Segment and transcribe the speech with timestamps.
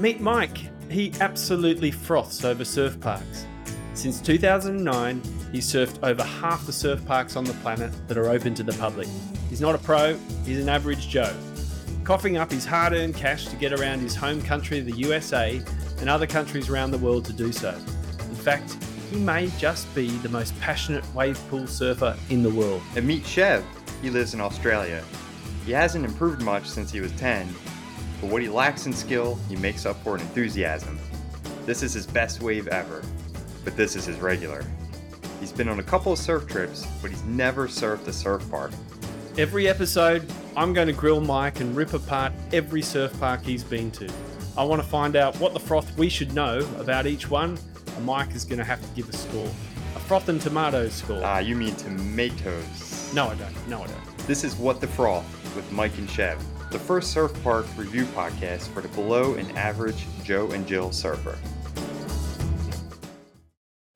[0.00, 0.56] Meet Mike.
[0.90, 3.44] He absolutely froths over surf parks.
[3.92, 5.20] Since 2009,
[5.52, 8.72] he's surfed over half the surf parks on the planet that are open to the
[8.72, 9.08] public.
[9.50, 10.16] He's not a pro,
[10.46, 11.36] he's an average Joe.
[12.02, 15.60] Coughing up his hard earned cash to get around his home country, the USA,
[15.98, 17.74] and other countries around the world to do so.
[18.20, 18.78] In fact,
[19.10, 22.80] he may just be the most passionate wave pool surfer in the world.
[22.96, 23.62] And meet Chev.
[24.00, 25.04] He lives in Australia.
[25.66, 27.46] He hasn't improved much since he was 10,
[28.20, 30.98] but what he lacks in skill, he makes up for in enthusiasm.
[31.66, 33.02] This is his best wave ever,
[33.64, 34.64] but this is his regular.
[35.40, 38.72] He's been on a couple of surf trips, but he's never surfed a surf park.
[39.38, 43.90] Every episode, I'm going to grill Mike and rip apart every surf park he's been
[43.92, 44.12] to.
[44.58, 47.58] I want to find out what the froth we should know about each one,
[47.96, 49.48] and Mike is going to have to give a score.
[49.96, 51.20] A froth and tomatoes score.
[51.24, 53.12] Ah, you mean tomatoes.
[53.14, 53.68] no, I don't.
[53.68, 54.18] No, I don't.
[54.26, 55.24] This is What the Froth
[55.56, 56.38] with Mike and Chev,
[56.70, 61.36] the first surf park review podcast for the below and average Joe and Jill surfer.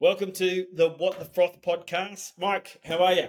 [0.01, 2.33] Welcome to the What the Froth podcast.
[2.37, 3.29] Mike, how are you?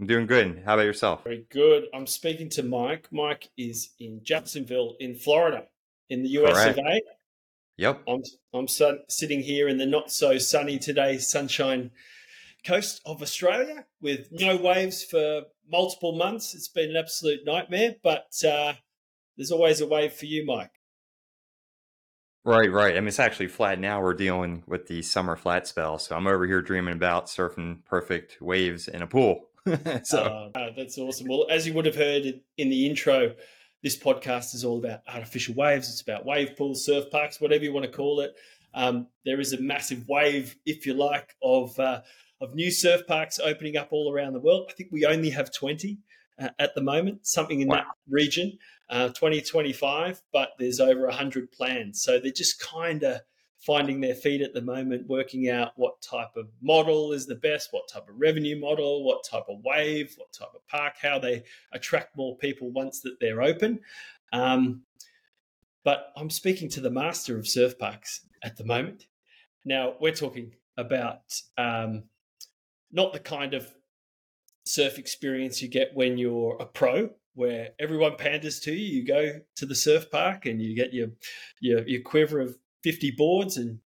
[0.00, 0.62] I'm doing good.
[0.64, 1.24] How about yourself?
[1.24, 1.84] Very good.
[1.92, 3.06] I'm speaking to Mike.
[3.12, 5.64] Mike is in Jacksonville, in Florida,
[6.08, 6.78] in the US Correct.
[6.78, 7.00] of A.
[7.76, 8.02] Yep.
[8.08, 8.22] I'm
[8.54, 11.90] I'm sun, sitting here in the not so sunny today sunshine
[12.64, 16.54] coast of Australia with no waves for multiple months.
[16.54, 18.74] It's been an absolute nightmare, but uh,
[19.36, 20.70] there's always a wave for you, Mike.
[22.44, 22.96] Right, right.
[22.96, 24.00] I mean, it's actually flat now.
[24.00, 25.98] We're dealing with the summer flat spell.
[25.98, 29.44] So I'm over here dreaming about surfing perfect waves in a pool.
[30.04, 31.28] so, Uh, that's awesome.
[31.28, 33.34] Well, as you would have heard in- in the intro,
[33.82, 35.90] this podcast is all about artificial waves.
[35.90, 38.34] It's about wave pools, surf parks, whatever you want to call it.
[38.72, 42.00] Um, there is a massive wave, if you like, of uh,
[42.40, 44.66] of new surf parks opening up all around the world.
[44.70, 45.98] I think we only have twenty
[46.40, 47.76] uh, at the moment, something in Wow.
[47.76, 52.02] that region, uh, 2025, but there's over 100 plans.
[52.02, 53.20] So they're just kind of
[53.58, 57.68] finding their feet at the moment, working out what type of model is the best,
[57.72, 61.42] what type of revenue model, what type of wave, what type of park, how they
[61.72, 63.80] attract more people once that they're open.
[64.32, 64.82] Um,
[65.84, 69.06] but I'm speaking to the master of surf parks at the moment.
[69.64, 71.20] Now, we're talking about
[71.58, 72.04] um,
[72.92, 73.72] not the kind of
[74.64, 79.00] surf experience you get when you're a pro, where everyone panders to you.
[79.00, 81.08] You go to the surf park and you get your
[81.60, 83.78] your, your quiver of 50 boards and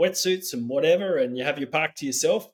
[0.00, 2.48] wetsuits and whatever, and you have your park to yourself.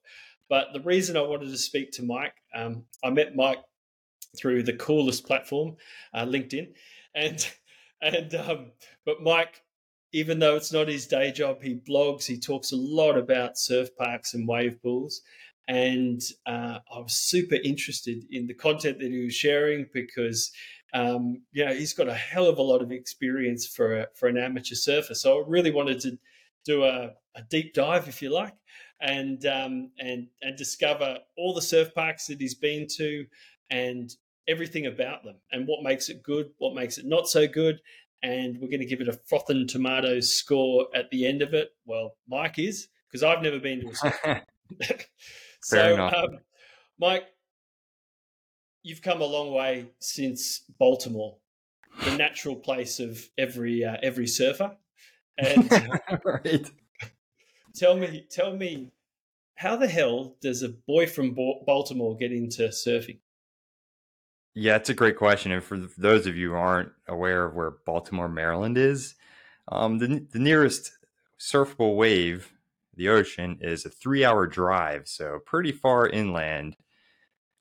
[0.49, 3.63] But the reason I wanted to speak to Mike, um, I met Mike
[4.37, 5.77] through the coolest platform,
[6.13, 6.69] uh, LinkedIn,
[7.15, 7.47] and
[8.03, 8.73] and um,
[9.05, 9.63] but Mike,
[10.13, 13.95] even though it's not his day job, he blogs, he talks a lot about surf
[13.97, 15.23] parks and wave pools,
[15.69, 20.51] and uh, I was super interested in the content that he was sharing because
[20.93, 24.29] um, you know he's got a hell of a lot of experience for a, for
[24.29, 25.15] an amateur surfer.
[25.15, 26.19] So I really wanted to
[26.65, 28.55] do a, a deep dive, if you like,
[29.01, 33.27] and um, and and discover all the surf parks that he's been to
[33.71, 34.15] and
[34.47, 37.81] everything about them and what makes it good, what makes it not so good.
[38.23, 41.53] And we're going to give it a froth and tomatoes score at the end of
[41.53, 41.71] it.
[41.85, 44.21] Well, Mike is because I've never been to a surf
[45.65, 46.15] so, enough.
[46.15, 46.39] um,
[46.99, 47.25] Mike,
[48.83, 51.37] you've come a long way since Baltimore,
[52.05, 54.77] the natural place of every uh, every surfer.
[55.39, 55.71] And
[56.25, 56.71] right.
[57.75, 58.93] tell me, tell me,
[59.57, 61.35] how the hell does a boy from
[61.67, 63.19] Baltimore get into surfing?
[64.55, 65.51] Yeah, it's a great question.
[65.51, 69.17] And for those of you who aren't aware of where Baltimore, Maryland is,
[69.69, 70.93] um, the, the nearest
[71.41, 72.53] surfable wave,
[72.97, 75.09] the ocean, is a three hour drive.
[75.09, 76.77] So pretty far inland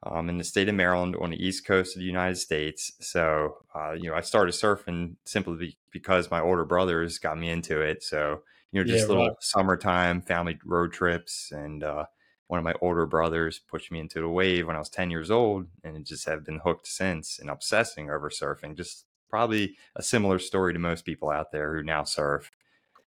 [0.03, 2.91] um, in the state of Maryland on the east coast of the United States.
[2.99, 7.49] So, uh, you know, I started surfing simply be- because my older brothers got me
[7.49, 8.03] into it.
[8.03, 9.33] So, you know, just Yeah, little right.
[9.39, 12.05] summertime family road trips and, uh,
[12.47, 15.31] one of my older brothers pushed me into the wave when I was 10 years
[15.31, 18.75] old and just have been hooked since and obsessing over surfing.
[18.75, 22.51] Just probably a similar story to most people out there who now surf.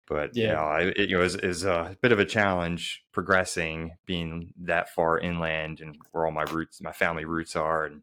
[0.08, 0.52] But Yeah.
[0.54, 4.90] yeah, I, it you know, is, is a bit of a challenge progressing, being that
[4.90, 8.02] far inland and where all my roots, my family roots are, and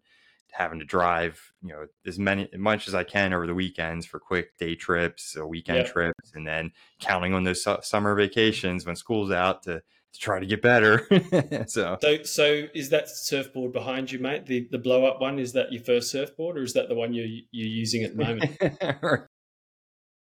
[0.53, 4.07] having to drive, you know, as many as much as I can over the weekends
[4.07, 5.93] for quick day trips, or weekend Yeah.
[5.93, 9.83] trips, and then counting on those su- summer vacations when school's out to
[10.13, 11.07] to try to get better.
[11.69, 14.47] so So, so is that surfboard behind you, mate?
[14.47, 17.13] The the blow up one is that your first surfboard, or is that the one
[17.13, 18.59] you're you're using at the moment?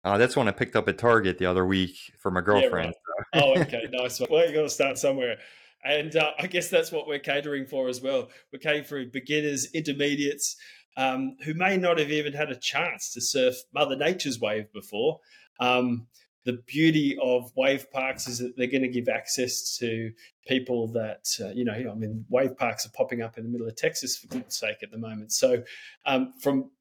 [0.04, 2.94] uh, that's one I picked up at Target the other week for my girlfriend.
[3.34, 4.30] oh, okay, nice one.
[4.32, 5.38] Well, you got to start somewhere,
[5.84, 8.30] and uh, I guess that's what we're catering for as well.
[8.52, 10.56] We're catering for beginners, intermediates,
[10.98, 15.20] um, who may not have even had a chance to surf Mother Nature's wave before.
[15.60, 16.08] Um,
[16.44, 20.12] the beauty of wave parks is that they're going to give access to
[20.48, 21.74] people that uh, you know.
[21.74, 24.78] I mean, wave parks are popping up in the middle of Texas for goodness sake
[24.82, 25.32] at the moment.
[25.32, 25.64] So,
[26.06, 26.72] um, from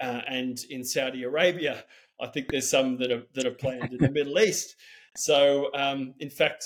[0.00, 1.84] uh, and in Saudi Arabia,
[2.20, 4.76] I think there's some that are that are planned in the Middle East.
[5.16, 6.64] So, um, in fact,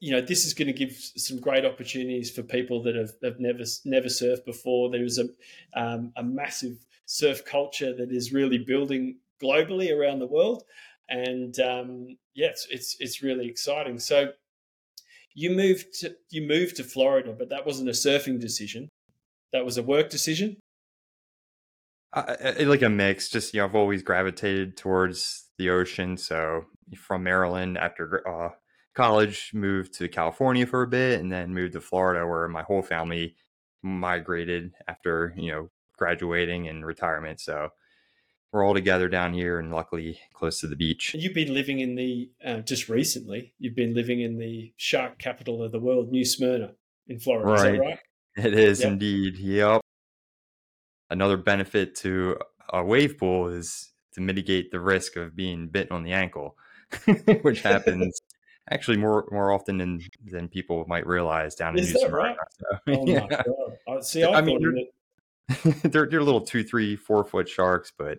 [0.00, 3.38] you know, this is going to give some great opportunities for people that have, have
[3.38, 4.90] never never surfed before.
[4.90, 5.28] There is a
[5.80, 10.64] um, a massive surf culture that is really building globally around the world,
[11.08, 13.98] and um, yeah, it's, it's it's really exciting.
[13.98, 14.32] So
[15.34, 18.88] you moved to you moved to Florida, but that wasn't a surfing decision.
[19.52, 20.56] That was a work decision.
[22.12, 23.28] Uh, like a mix.
[23.28, 26.16] Just you know, I've always gravitated towards the ocean.
[26.16, 26.64] So
[26.96, 28.50] from Maryland after uh,
[28.94, 32.82] college, moved to California for a bit, and then moved to Florida, where my whole
[32.82, 33.36] family
[33.82, 37.40] migrated after you know graduating and retirement.
[37.40, 37.68] So
[38.52, 41.14] we're all together down here, and luckily close to the beach.
[41.14, 43.54] You've been living in the uh, just recently.
[43.58, 46.72] You've been living in the shark capital of the world, New Smyrna,
[47.06, 47.50] in Florida.
[47.52, 47.74] Right.
[47.74, 47.98] Is that right?
[48.36, 48.92] It is yep.
[48.92, 49.36] indeed.
[49.38, 49.80] Yep.
[51.10, 52.38] Another benefit to
[52.72, 56.56] a wave pool is to mitigate the risk of being bitten on the ankle,
[57.42, 58.20] which happens
[58.70, 62.16] actually more more often than than people might realize down Is in New Smyrna.
[62.16, 62.36] Right?
[62.86, 63.20] So, oh yeah.
[63.20, 63.42] my
[63.86, 64.04] god!
[64.04, 64.60] See, I, I mean,
[65.48, 68.18] they're, they're, they're little two, three, four foot sharks, but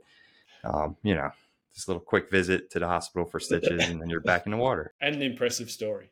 [0.63, 1.31] um, you know,
[1.73, 4.51] just a little quick visit to the hospital for stitches, and then you're back in
[4.51, 4.93] the water.
[5.01, 6.11] And an impressive story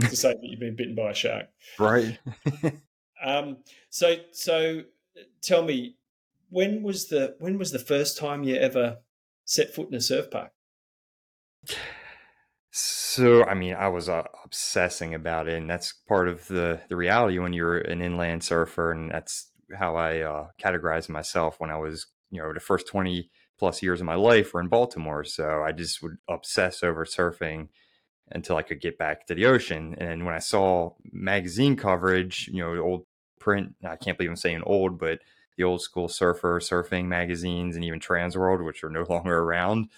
[0.00, 1.46] to say that you've been bitten by a shark,
[1.78, 2.18] right?
[3.24, 3.58] um,
[3.90, 4.82] so so
[5.40, 5.96] tell me,
[6.52, 8.98] when was the when was the first time you ever
[9.44, 10.52] set foot in a surf park?
[12.70, 16.96] So, I mean, I was uh, obsessing about it, and that's part of the the
[16.96, 21.78] reality when you're an inland surfer, and that's how I uh, categorized myself when I
[21.78, 25.24] was, you know, the first twenty plus years of my life were in Baltimore.
[25.24, 27.68] So I just would obsess over surfing
[28.30, 29.94] until I could get back to the ocean.
[29.98, 33.06] And when I saw magazine coverage, you know, old
[33.38, 35.20] print, I can't believe I'm saying old, but
[35.62, 39.88] the old school surfer surfing magazines and even Transworld, which are no longer around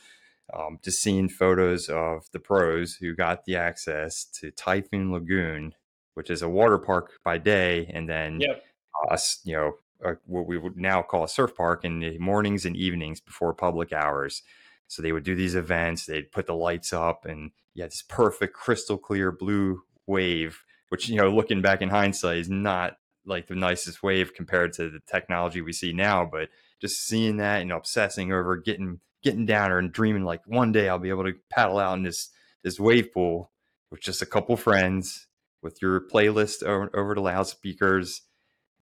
[0.52, 5.75] um, just seeing photos of the pros who got the access to Typhoon Lagoon,
[6.14, 8.62] which is a water park by day, and then yep.
[9.11, 9.72] us, you know,
[10.05, 13.55] uh, what we would now call a surf park in the mornings and evenings before
[13.55, 14.43] public hours.
[14.87, 16.05] So they would do these events.
[16.05, 21.16] They'd put the lights up, and yeah, this perfect crystal clear blue wave, which you
[21.16, 25.61] know, looking back in hindsight, is not like the nicest wave compared to the technology
[25.61, 26.29] we see now.
[26.31, 26.49] But
[26.81, 30.88] just seeing that and obsessing over getting getting down there and dreaming like one day
[30.88, 32.29] I'll be able to paddle out in this
[32.62, 33.50] this wave pool
[33.91, 35.26] with just a couple friends
[35.62, 38.23] with your playlist over, over the loudspeakers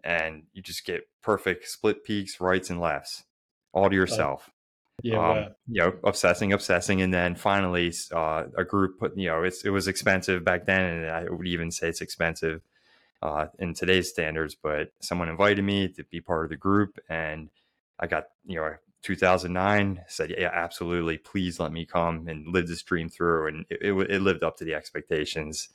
[0.02, 3.24] and you just get perfect split peaks, rights and lefts
[3.72, 4.50] all to yourself.
[5.02, 5.48] yeah, um, wow.
[5.68, 9.70] you know, obsessing, obsessing, and then finally, uh, a group put, you know, it's it
[9.70, 12.62] was expensive back then, and I would even say it's expensive
[13.22, 14.54] uh, in today's standards.
[14.54, 17.50] But someone invited me to be part of the group, and
[17.98, 22.82] I got, you know, 2009 said yeah absolutely please let me come and live this
[22.82, 25.70] dream through and it, it, it, lived up to the expectations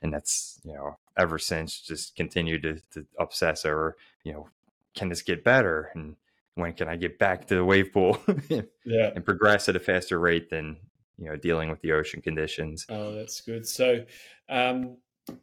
[0.00, 4.48] and that's you know ever since just continued to, to obsess over you know
[4.94, 6.16] can this get better and
[6.54, 8.18] when can i get back to the wave pool
[8.84, 9.10] yeah.
[9.14, 10.76] and progress at a faster rate than
[11.16, 14.04] you know dealing with the ocean conditions oh that's good so
[14.48, 14.96] um,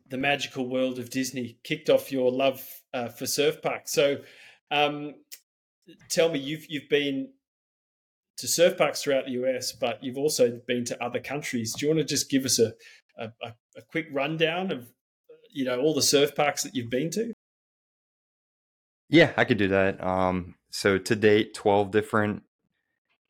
[0.10, 4.18] the magical world of disney kicked off your love uh, for surf parks so
[4.72, 5.15] um,
[6.10, 7.30] tell me, you've you've been
[8.38, 11.74] to surf parks throughout the US, but you've also been to other countries.
[11.74, 12.74] Do you want to just give us a
[13.18, 13.30] a,
[13.77, 14.92] a quick rundown of
[15.51, 17.34] you know all the surf parks that you've been to?
[19.10, 20.04] Yeah, I could do that.
[20.04, 22.44] Um, so to date, twelve different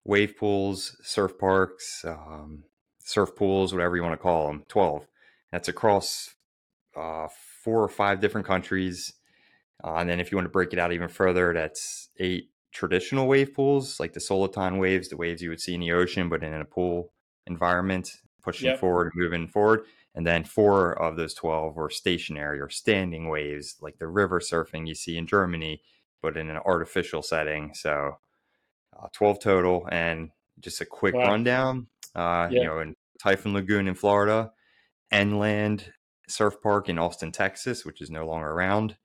[0.04, 2.64] wave pools, surf parks, um,
[3.00, 4.64] surf pools, whatever you want to call them.
[4.68, 5.08] Twelve.
[5.52, 6.35] That's across
[6.96, 7.28] uh,
[7.64, 9.14] four or five different countries.
[9.84, 13.28] Uh, and then if you want to break it out even further, that's eight traditional
[13.28, 16.44] wave pools, like the soliton waves, the waves you would see in the ocean, but
[16.44, 17.14] in a pool
[17.48, 18.12] environment,
[18.44, 18.80] pushing yep.
[18.80, 19.86] forward moving forward.
[20.14, 24.88] And then four of those 12 were stationary or standing waves, like the river surfing
[24.88, 25.82] you see in Germany,
[26.22, 27.74] but in an artificial setting.
[27.74, 28.18] So
[28.98, 29.88] uh, 12 total.
[29.92, 31.28] And just a quick wow.
[31.28, 34.52] rundown, uh, you know, in Typhoon Lagoon in Florida,
[35.12, 35.90] NLand
[36.28, 38.98] Surf Park in Austin, Texas, which is no longer around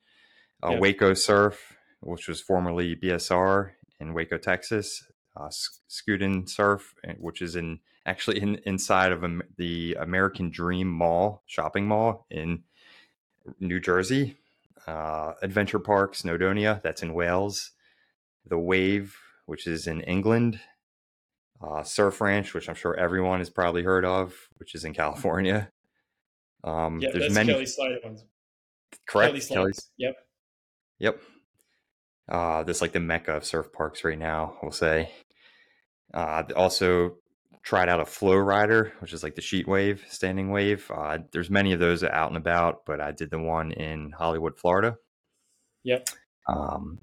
[0.65, 0.81] uh, yep.
[0.81, 5.05] Waco Surf, which was formerly BSR in Waco, Texas.
[5.37, 5.49] Uh,
[5.89, 9.25] Skudin Surf, eh, which is in actually in, inside of
[9.57, 12.65] the American Dream Mall shopping mall in
[13.61, 14.37] New Jersey.
[14.87, 17.73] uh, Adventure Parc, Snowdonia, that's in Wales.
[18.47, 20.61] The Wave, which is in England.
[21.63, 25.71] Uh, Surf Ranch, which I'm sure everyone has probably heard of, which is in California.
[26.65, 27.53] Um, yeah, there's that's many...
[27.53, 28.25] Kelly Slater ones.
[29.07, 29.33] Correct.
[29.33, 29.91] Kelly Kelly's...
[29.99, 30.17] Yep.
[30.99, 31.21] Yep.
[32.31, 35.11] Uh, this like the mecca of surf parks right now, we'll say.
[36.13, 37.17] Uh, also
[37.63, 40.91] tried out a FlowRider, which is like the sheet wave, standing wave.
[40.95, 44.59] Uh, there's many of those out and about, but I did the one in Hollywood,
[44.59, 44.97] Florida.
[45.85, 46.09] Yep.
[46.49, 47.01] Um,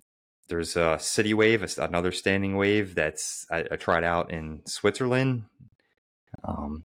[0.50, 5.44] there's a city wave, another standing wave that's I, I tried out in Switzerland.
[6.44, 6.86] Um,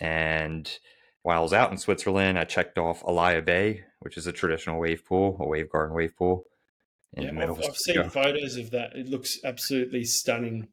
[0.00, 0.70] and
[1.22, 4.80] while I was out in Switzerland, I checked off Alaia Bay, which is a traditional
[4.80, 6.44] wave pool, a Wavegarden wave pool.
[7.16, 8.96] yeah, I've, I've seen photos of that.
[8.96, 10.68] It looks absolutely stunning.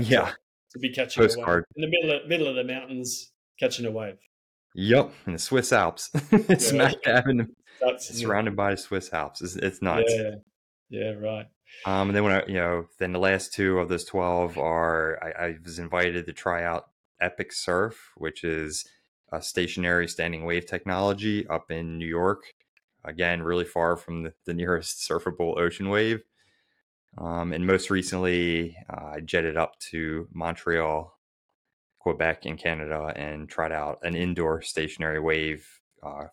[0.00, 0.32] yeah,
[0.72, 1.64] to be catching Postcard.
[1.76, 4.18] a wave in the middle of, middle of the mountains, catching a wave.
[4.74, 6.10] Yep, in the Swiss Alps,
[6.58, 7.12] smack yeah.
[7.12, 9.42] dab in the, surrounded by the Swiss Alps.
[9.42, 10.10] It's, it's nuts.
[10.12, 10.30] Yeah,
[10.88, 11.46] yeah, right.
[11.86, 15.18] Um, and then when I, you know, then the last two of those twelve are
[15.22, 16.86] I, I was invited to try out
[17.20, 18.84] Epic Surf, which is
[19.32, 22.44] a stationary standing wave technology up in New York.
[23.04, 26.22] Again, really far from the, the nearest surfable ocean wave.
[27.18, 31.12] Um, and most recently, uh, I jetted up to Montreal,
[31.98, 35.66] Quebec, in Canada, and tried out an indoor stationary wave
[36.02, 36.26] uh,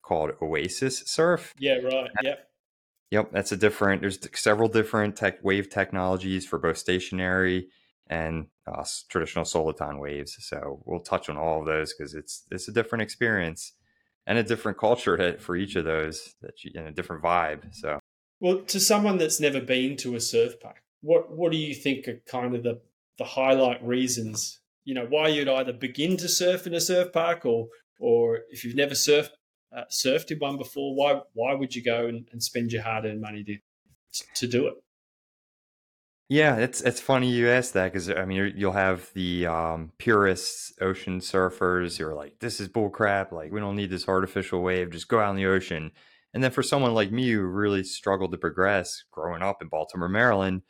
[0.00, 1.52] called Oasis Surf.
[1.58, 2.10] Yeah, right.
[2.22, 2.48] Yep.
[3.10, 4.00] Yep, that's a different.
[4.00, 7.68] There's several different tech wave technologies for both stationary
[8.12, 10.36] and uh, traditional soliton waves.
[10.40, 13.72] So we'll touch on all of those because it's it's a different experience
[14.26, 17.74] and a different culture for each of those that you, and a different vibe.
[17.74, 17.98] So
[18.40, 22.06] well, to someone that's never been to a surf park, what what do you think
[22.06, 22.80] are kind of the
[23.18, 24.60] the highlight reasons?
[24.84, 28.62] You know, why you'd either begin to surf in a surf park, or or if
[28.62, 29.30] you've never surfed
[29.74, 33.06] uh, surfed in one before, why why would you go and, and spend your hard
[33.06, 33.56] earned money to
[34.34, 34.74] to do it?
[36.32, 40.72] Yeah, it's it's funny you ask that because I mean you'll have the um, purists,
[40.80, 43.32] ocean surfers who are like, "This is bullcrap.
[43.32, 44.88] Like we don't need this artificial wave.
[44.88, 45.90] Just go out in the ocean."
[46.32, 50.08] And then for someone like me who really struggled to progress growing up in Baltimore,
[50.08, 50.62] Maryland,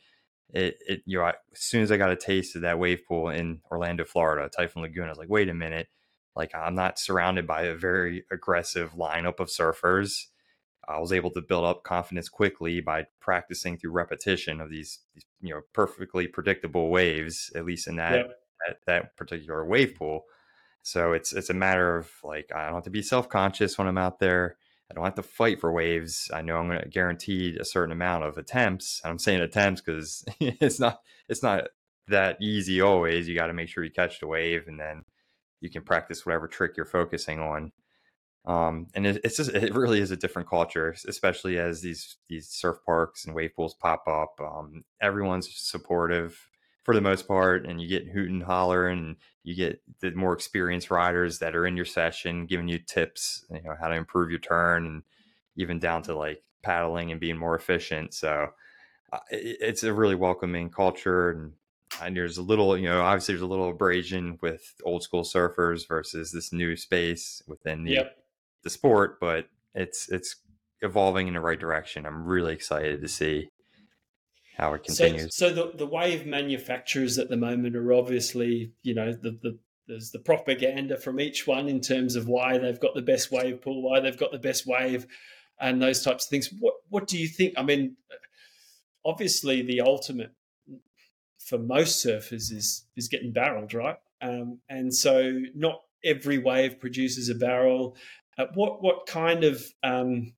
[0.49, 2.99] it, it you know, I, as soon as I got a taste of that wave
[3.07, 5.87] pool in Orlando, Florida, Typhoon Lagoon, I was like, wait a minute,
[6.35, 10.25] like I'm not surrounded by a very aggressive lineup of surfers.
[10.89, 15.23] I was able to build up confidence quickly by practicing through repetition of these, these
[15.43, 18.29] you know, perfectly predictable waves, at least in that,
[18.65, 20.23] that, that particular wave pool.
[20.81, 23.87] So it's it's a matter of like I don't have to be self conscious when
[23.87, 24.57] I'm out there.
[24.89, 26.29] I don't have to fight for waves.
[26.33, 29.01] I know I'm going to guaranteed a certain amount of attempts.
[29.03, 31.69] I'm saying attempts because it's not it's not
[32.09, 33.27] that easy always.
[33.27, 35.03] You got to make sure you catch the wave, and then
[35.61, 37.71] you can practice whatever trick you're focusing on.
[38.45, 42.49] Um, and it, it's just it really is a different culture, especially as these these
[42.49, 44.39] surf parks and wave pools pop up.
[44.41, 46.49] Um, everyone's supportive
[46.83, 50.33] for the most part, and you get hoot and holler, and you get the more
[50.33, 54.29] experienced riders that are in your session giving you tips, you know, how to improve
[54.29, 55.03] your turn, and
[55.55, 58.13] even down to like paddling and being more efficient.
[58.13, 58.49] So
[59.13, 61.53] uh, it, it's a really welcoming culture, and,
[62.01, 65.87] and there's a little, you know, obviously there's a little abrasion with old school surfers
[65.87, 68.17] versus this new space within the yep.
[68.63, 70.35] The sport, but it's it's
[70.81, 72.05] evolving in the right direction.
[72.05, 73.49] I'm really excited to see
[74.57, 75.35] how it continues.
[75.35, 79.59] So, so the, the wave manufacturers at the moment are obviously, you know, the, the
[79.87, 83.61] there's the propaganda from each one in terms of why they've got the best wave
[83.61, 85.05] pool, why they've got the best wave,
[85.59, 86.49] and those types of things.
[86.59, 87.53] What what do you think?
[87.57, 87.97] I mean,
[89.05, 90.31] obviously the ultimate
[91.39, 93.97] for most surfers is is getting barreled, right?
[94.21, 97.97] Um, and so not every wave produces a barrel.
[98.37, 100.33] Uh, what what kind of um,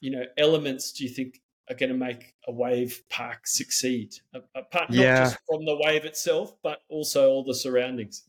[0.00, 4.12] you know elements do you think are going to make a wave park succeed?
[4.54, 5.14] Apart yeah.
[5.14, 8.24] not just from the wave itself, but also all the surroundings.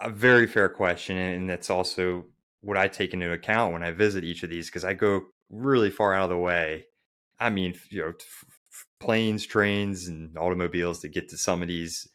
[0.00, 2.24] A very fair question, and that's also
[2.60, 5.90] what I take into account when I visit each of these because I go really
[5.90, 6.86] far out of the way.
[7.38, 8.12] I mean, you know,
[8.98, 12.08] planes, trains, and automobiles to get to some of these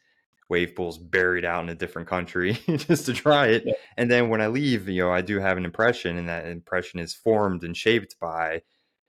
[0.52, 3.62] wave pools buried out in a different country just to try it.
[3.64, 3.72] Yeah.
[3.96, 7.00] And then when I leave, you know, I do have an impression, and that impression
[7.00, 8.60] is formed and shaped by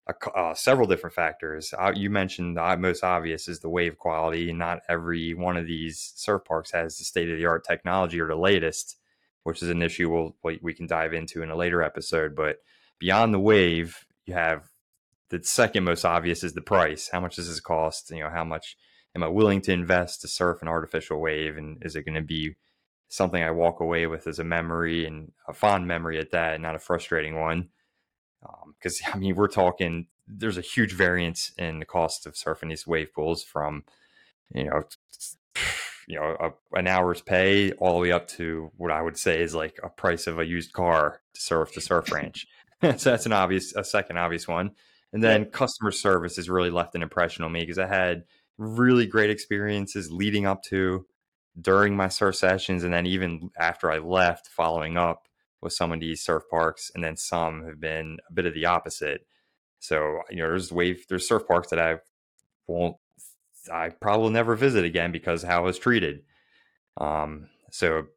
[0.08, 1.74] uh, several different factors.
[1.78, 4.54] Uh, you mentioned the most obvious is the wave quality.
[4.54, 8.28] Not every one of these surf parks has the state of the art technology or
[8.28, 8.98] the latest,
[9.44, 12.38] which is an issue we'll, we can dive into in a later episode.
[12.38, 12.60] But
[13.00, 14.70] beyond the wave, you have
[15.30, 17.10] the second most obvious is the price.
[17.12, 18.12] How much does this cost?
[18.12, 18.78] You know, how much
[19.16, 22.22] am I willing to invest to surf an artificial wave, and is it going to
[22.22, 22.56] be
[23.10, 26.64] something I walk away with as a memory and a fond memory at that, and
[26.64, 27.70] not a frustrating one?
[28.78, 32.70] Because um, I mean, we're talking there's a huge variance in the cost of surfing
[32.70, 33.84] these wave pools from
[34.54, 34.84] you know
[36.08, 39.42] you know a, an hour's pay all the way up to what I would say
[39.42, 42.48] is like a price of a used car to surf the surf ranch.
[42.98, 44.72] so that's an obvious, a second obvious one.
[45.14, 45.50] And then yeah.
[45.50, 48.24] customer service has really left an impression on me because I had
[48.58, 51.06] really great experiences leading up to,
[51.60, 55.28] during my surf sessions, and then even after I left, following up
[55.62, 58.66] with some of these surf parks, and then some have been a bit of the
[58.66, 59.26] opposite.
[59.80, 61.98] So you know, there's wave, there's surf parks that I
[62.68, 62.98] won't
[63.72, 66.24] I probably never visit again because how I was treated.
[66.98, 68.08] Um, so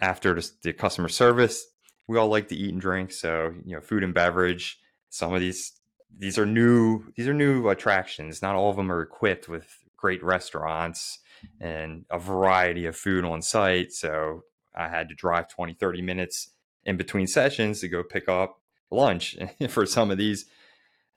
[0.00, 1.64] after the customer service,
[2.08, 3.12] we all like to eat and drink.
[3.12, 4.78] So you know, food and beverage.
[5.10, 5.72] Some of these
[6.18, 8.42] these are new these are new attractions.
[8.42, 11.18] Not all of them are equipped with great restaurants
[11.60, 13.92] and a variety of food on site.
[13.92, 14.42] So
[14.74, 16.50] I had to drive 20, 30 minutes
[16.84, 18.60] in between sessions to go pick up
[18.90, 19.36] lunch
[19.68, 20.46] for some of these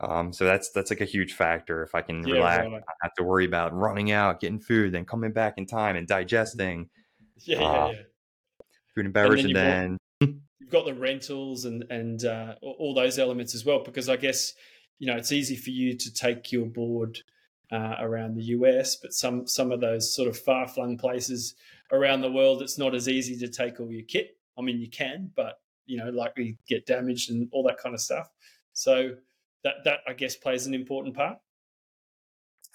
[0.02, 1.84] um, so that's that's like a huge factor.
[1.84, 2.84] If I can yeah, relax, right.
[2.88, 6.08] I have to worry about running out, getting food, then coming back in time and
[6.08, 6.90] digesting.
[7.46, 8.00] Yeah, uh, yeah,
[8.94, 10.28] food and beverage, and then, and then...
[10.28, 13.82] Got, you've got the rentals and and uh, all those elements as well.
[13.82, 14.56] Because I guess
[14.98, 17.20] you know it's easy for you to take your board
[17.72, 21.56] uh, around the US, but some some of those sort of far flung places
[21.92, 24.38] around the world, it's not as easy to take all your kit.
[24.58, 28.02] I mean, you can, but you know, likely get damaged and all that kind of
[28.02, 28.30] stuff.
[28.74, 29.12] So
[29.64, 31.38] that that I guess plays an important part.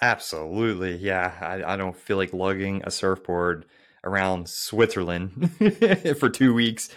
[0.03, 1.33] Absolutely, yeah.
[1.41, 3.67] I, I don't feel like lugging a surfboard
[4.03, 5.51] around Switzerland
[6.19, 6.91] for two weeks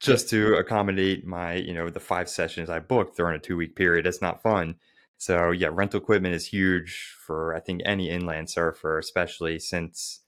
[0.00, 3.76] just to accommodate my you know the five sessions I booked during a two week
[3.76, 4.06] period.
[4.06, 4.76] It's not fun.
[5.20, 10.20] So yeah, rental equipment is huge for I think any inland surfer, especially since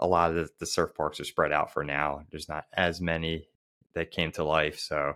[0.00, 2.22] a lot of the, surf parks are spread out for now.
[2.32, 3.46] There's not as many
[3.94, 4.80] that came to life.
[4.80, 5.14] So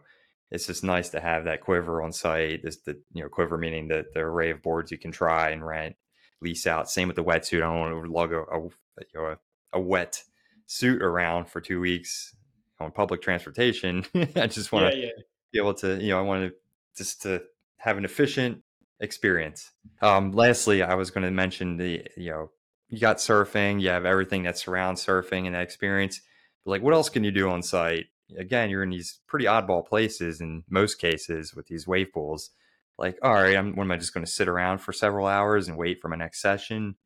[0.52, 2.62] it's just nice to have that quiver on site.
[2.62, 5.66] This the you know quiver meaning the the array of boards you can try and
[5.66, 5.96] rent,
[6.40, 6.88] lease out.
[6.88, 7.58] Same with the wetsuit.
[7.58, 9.38] I don't want to lug a, a you know a,
[9.72, 10.22] a wet
[10.66, 12.36] suit around for two weeks
[12.78, 14.04] on public transportation.
[14.36, 15.22] I just want to yeah, yeah.
[15.52, 16.54] be able to you know I want to
[16.96, 17.42] just to
[17.78, 18.62] have an efficient
[19.00, 19.70] experience.
[20.02, 22.50] Um, lastly, I was going to mention the you know
[22.88, 26.20] you got surfing, you have everything that surrounds surfing and that experience.
[26.64, 28.06] But like, what else can you do on site?
[28.38, 32.50] again, you're in these pretty oddball places in most cases with these wave pools.
[32.98, 35.68] Like, all right, I'm, what am I just going to sit around for several hours
[35.68, 36.96] and wait for my next session?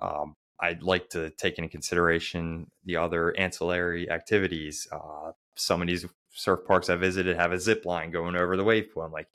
[0.00, 4.86] Um, I'd like to take into consideration the other ancillary activities.
[4.90, 8.64] Uh, some of these surf parks I visited have a zip line going over the
[8.64, 9.02] wave pool.
[9.02, 9.28] I'm like,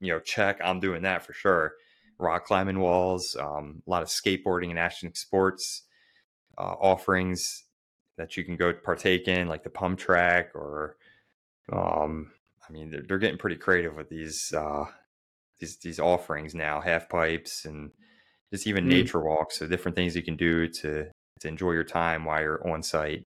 [0.00, 1.72] you know, check, I'm doing that for sure.
[2.18, 5.82] Rock climbing walls, um, a lot of skateboarding and action sports
[6.56, 7.64] uh, offerings
[8.16, 10.96] that you can go partake in, like the pump track, or
[11.72, 12.32] um,
[12.68, 14.86] I mean, they're, they're getting pretty creative with these uh,
[15.60, 17.90] these these offerings now, half pipes and
[18.52, 18.88] just even mm.
[18.88, 19.58] nature walks.
[19.58, 21.06] So different things you can do to
[21.40, 23.24] to enjoy your time while you're on site.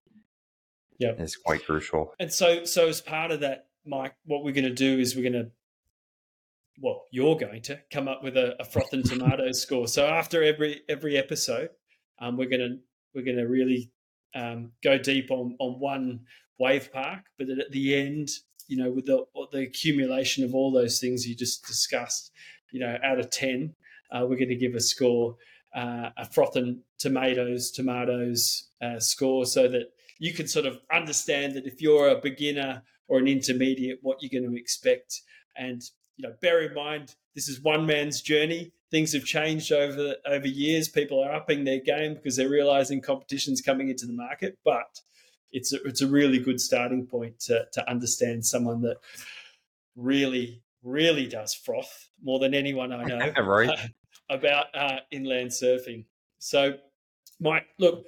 [0.99, 2.13] Yeah, is quite crucial.
[2.21, 5.29] And so, so as part of that, Mike, what we're going to do is we're
[5.29, 5.51] going to
[6.81, 9.87] well, you're going to come up with a, a froth and tomato score.
[9.87, 11.71] So after every every episode,
[12.21, 12.77] um, we're gonna
[13.15, 13.91] we're gonna really
[14.35, 16.21] um, go deep on on one
[16.59, 18.29] wave park, but at the end,
[18.69, 22.33] you know, with the the accumulation of all those things you just discussed,
[22.71, 23.75] you know, out of ten,
[24.11, 25.37] uh, we're going to give a score,
[25.75, 31.55] uh, a froth and tomatoes tomatoes uh, score, so that you can sort of understand
[31.55, 35.21] that if you're a beginner or an intermediate, what you're going to expect,
[35.57, 35.83] and
[36.17, 40.47] you know, bear in mind this is one man's journey things have changed over over
[40.47, 40.89] years.
[40.89, 44.59] People are upping their game because they're realizing competition's coming into the market.
[44.65, 45.01] But
[45.51, 48.99] it's a, it's a really good starting point to to understand someone that
[49.97, 53.69] really really does froth more than anyone I know right.
[53.69, 53.77] uh,
[54.31, 56.05] about uh, inland surfing.
[56.39, 56.75] So,
[57.41, 58.07] Mike, look,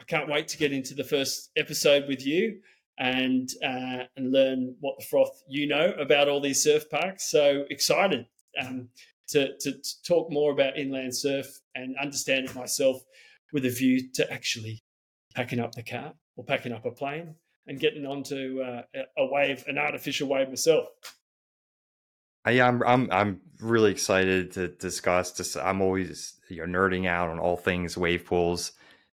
[0.00, 2.60] I can't wait to get into the first episode with you
[2.98, 7.30] and uh, and learn what the froth you know about all these surf parks.
[7.30, 8.26] So excited.
[8.60, 8.88] Um,
[9.28, 13.02] to, to, to talk more about inland surf and understand it myself
[13.52, 14.82] with a view to actually
[15.34, 17.34] packing up the car or packing up a plane
[17.66, 18.82] and getting onto uh,
[19.16, 20.88] a wave, an artificial wave myself.
[22.44, 25.56] I, I'm I'm I'm really excited to discuss this.
[25.56, 28.72] I'm always you know nerding out on all things wave pools,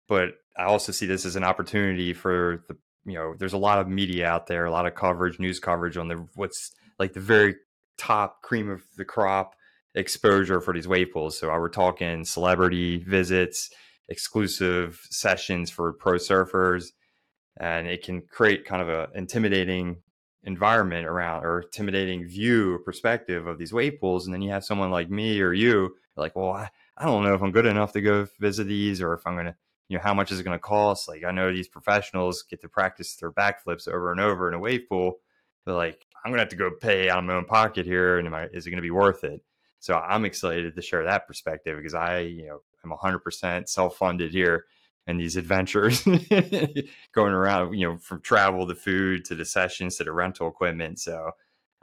[0.08, 3.78] but I also see this as an opportunity for the you know there's a lot
[3.78, 7.20] of media out there, a lot of coverage, news coverage on the what's like the
[7.20, 7.56] very
[7.98, 9.54] top cream of the crop
[9.94, 11.38] exposure for these wave pools.
[11.38, 13.70] So uh, we're talking celebrity visits,
[14.08, 16.86] exclusive sessions for pro surfers,
[17.58, 19.96] and it can create kind of a intimidating
[20.44, 24.26] environment around or intimidating view or perspective of these wave pools.
[24.26, 27.34] And then you have someone like me or you like, well, I, I don't know
[27.34, 29.56] if I'm good enough to go visit these or if I'm going to,
[29.88, 31.08] you know, how much is it going to cost?
[31.08, 34.58] Like, I know these professionals get to practice their backflips over and over in a
[34.58, 35.18] wave pool,
[35.64, 38.18] but like, I'm going to have to go pay out of my own pocket here.
[38.18, 39.42] And I, is it going to be worth it?
[39.78, 44.32] So I'm excited to share that perspective because I, you know, I'm 100% self funded
[44.32, 44.64] here
[45.06, 46.02] and these adventures
[47.14, 50.98] going around, you know, from travel to food to the sessions to the rental equipment.
[50.98, 51.32] So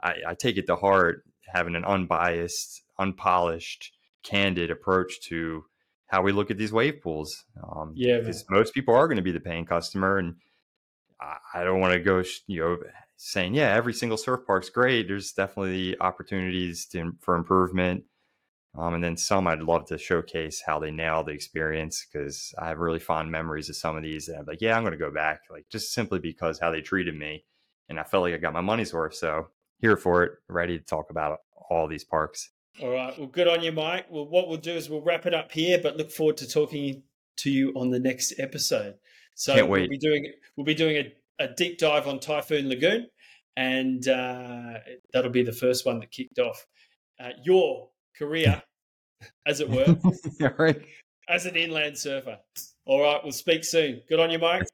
[0.02, 5.64] I, I take it to heart having an unbiased, unpolished, candid approach to
[6.12, 7.44] how we look at these wave pools.
[7.60, 10.36] Um, yeah, because most people are going to be the paying customer, and
[11.20, 12.78] I, I don't want to go, you know,
[13.16, 15.08] saying yeah, every single surf park's great.
[15.08, 18.04] There's definitely opportunities to, for improvement
[18.76, 22.68] um, and then some I'd love to showcase how they nail the experience because I
[22.68, 24.28] have really fond memories of some of these.
[24.28, 26.80] And I'm like, yeah, I'm going to go back, like just simply because how they
[26.80, 27.44] treated me.
[27.88, 29.14] And I felt like I got my money's worth.
[29.14, 29.48] So
[29.78, 32.50] here for it, ready to talk about all these parks.
[32.80, 33.16] All right.
[33.18, 34.06] Well, good on you, Mike.
[34.10, 37.02] Well, what we'll do is we'll wrap it up here, but look forward to talking
[37.38, 38.94] to you on the next episode.
[39.34, 39.80] So Can't wait.
[39.82, 40.96] we'll be doing we'll be doing
[41.38, 43.08] a, a deep dive on Typhoon Lagoon,
[43.56, 44.74] and uh,
[45.12, 46.66] that'll be the first one that kicked off.
[47.20, 48.62] Uh, your career,
[49.46, 49.96] as it were,
[50.42, 50.80] All right.
[51.28, 52.38] as an inland surfer.
[52.86, 54.00] All right, we'll speak soon.
[54.08, 54.64] Good on you, Mike.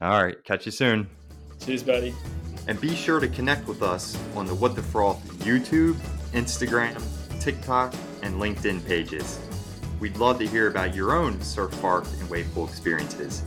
[0.00, 0.42] All right.
[0.44, 1.08] Catch you soon.
[1.64, 2.14] Cheers, buddy.
[2.66, 5.96] And be sure to connect with us on the What the Froth YouTube,
[6.34, 7.02] Instagram,
[7.40, 9.40] TikTok, and LinkedIn pages.
[10.00, 13.42] We'd love to hear about your own surf park and wave pool experiences.